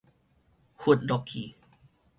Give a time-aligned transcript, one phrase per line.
[0.75, 1.55] 拂落去